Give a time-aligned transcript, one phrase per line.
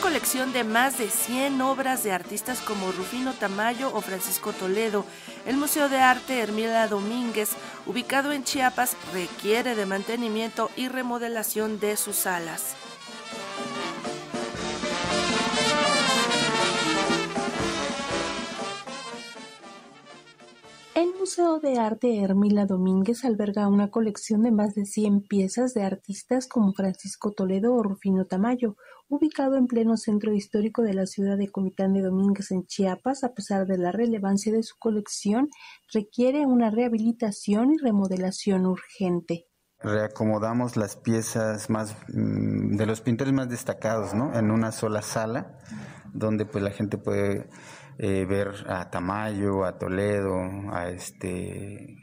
[0.00, 5.04] colección de más de 100 obras de artistas como Rufino Tamayo o Francisco Toledo.
[5.44, 7.50] El Museo de Arte Hermila Domínguez,
[7.84, 12.74] ubicado en Chiapas, requiere de mantenimiento y remodelación de sus salas.
[21.28, 26.46] Museo de Arte Hermila Domínguez alberga una colección de más de 100 piezas de artistas
[26.46, 28.76] como Francisco Toledo o Rufino Tamayo,
[29.10, 33.34] ubicado en pleno centro histórico de la ciudad de Comitán de Domínguez en Chiapas, a
[33.34, 35.50] pesar de la relevancia de su colección,
[35.92, 39.44] requiere una rehabilitación y remodelación urgente
[39.80, 44.36] reacomodamos las piezas más mm, de los pintores más destacados, ¿no?
[44.36, 45.56] En una sola sala
[46.12, 47.48] donde pues la gente puede
[48.00, 50.36] eh, ver a Tamayo, a Toledo,
[50.72, 51.96] a este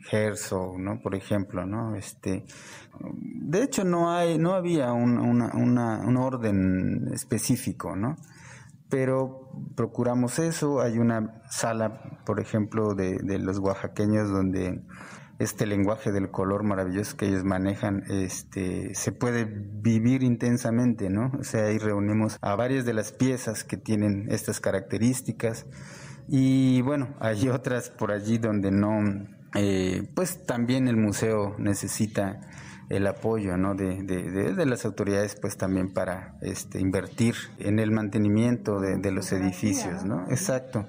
[0.77, 0.99] ¿no?
[1.01, 1.95] Por ejemplo, ¿no?
[1.95, 2.45] Este,
[2.99, 8.17] de hecho no hay, no había un, un orden específico, ¿no?
[8.89, 10.81] Pero procuramos eso.
[10.81, 14.81] Hay una sala, por ejemplo, de, de los oaxaqueños donde
[15.39, 21.31] este lenguaje del color maravilloso que ellos manejan, este, se puede vivir intensamente, ¿no?
[21.39, 25.65] O sea, ahí reunimos a varias de las piezas que tienen estas características
[26.27, 28.99] y bueno, hay otras por allí donde no,
[29.55, 32.41] eh, pues también el museo necesita
[32.87, 33.73] el apoyo ¿no?
[33.73, 39.11] de, de, de, las autoridades pues también para este, invertir en el mantenimiento de, de
[39.11, 40.25] los edificios, ¿no?
[40.29, 40.85] Exacto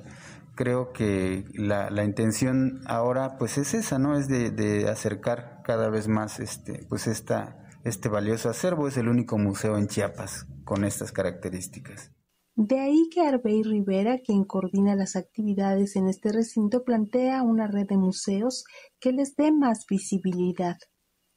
[0.56, 4.18] creo que la, la, intención ahora pues es esa, ¿no?
[4.18, 8.88] Es de, de, acercar cada vez más este, pues esta, este valioso acervo.
[8.88, 12.10] Es el único museo en Chiapas con estas características.
[12.56, 17.86] De ahí que Arbey Rivera, quien coordina las actividades en este recinto, plantea una red
[17.86, 18.64] de museos
[18.98, 20.78] que les dé más visibilidad.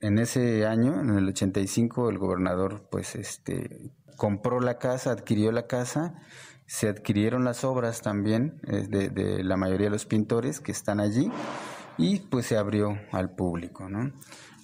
[0.02, 5.68] En ese año, en el 85, el gobernador pues este compró la casa, adquirió la
[5.68, 6.16] casa
[6.70, 11.32] se adquirieron las obras también eh, de, la mayoría de los pintores que están allí
[12.00, 14.12] y pues se abrió al público, ¿no?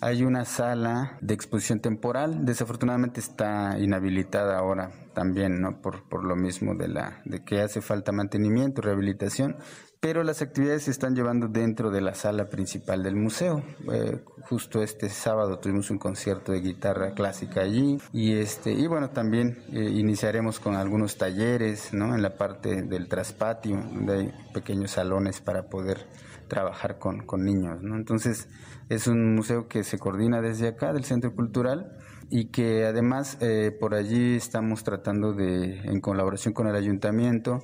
[0.01, 5.81] Hay una sala de exposición temporal, desafortunadamente está inhabilitada ahora también, ¿no?
[5.81, 9.57] Por, por lo mismo de, la, de que hace falta mantenimiento, rehabilitación,
[9.99, 13.63] pero las actividades se están llevando dentro de la sala principal del museo.
[13.91, 19.09] Eh, justo este sábado tuvimos un concierto de guitarra clásica allí y este y bueno
[19.09, 22.13] también eh, iniciaremos con algunos talleres, ¿no?
[22.13, 26.05] En la parte del traspatio, donde hay pequeños salones para poder
[26.47, 27.95] trabajar con, con niños, ¿no?
[27.95, 28.49] Entonces
[28.89, 31.97] es un museo que se coordina desde acá del Centro Cultural
[32.29, 37.59] y que además eh, por allí estamos tratando de, en colaboración con el ayuntamiento,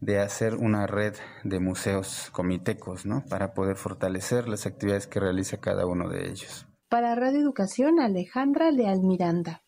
[0.00, 1.14] de hacer una red
[1.44, 3.24] de museos comitecos, ¿no?
[3.28, 6.66] Para poder fortalecer las actividades que realiza cada uno de ellos.
[6.90, 9.63] Para Radio Educación, Alejandra Leal Miranda.